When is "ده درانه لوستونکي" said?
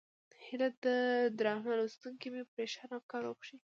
0.83-2.27